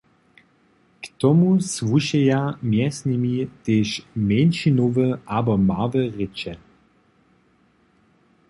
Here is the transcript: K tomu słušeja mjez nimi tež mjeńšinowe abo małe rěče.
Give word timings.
K 1.03 1.09
tomu 1.23 1.49
słušeja 1.73 2.39
mjez 2.71 2.95
nimi 3.09 3.35
tež 3.63 3.89
mjeńšinowe 4.27 5.07
abo 5.37 5.53
małe 5.69 6.01
rěče. 6.17 6.53